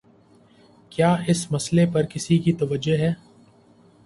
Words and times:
کیا 0.91 1.13
اس 1.27 1.45
مسئلے 1.51 1.85
پر 1.93 2.03
کسی 2.03 2.37
کی 2.37 2.53
توجہ 2.53 2.97
ہے؟ 2.97 3.13